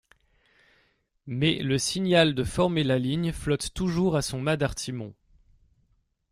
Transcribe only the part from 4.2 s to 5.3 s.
son mat d'artimon...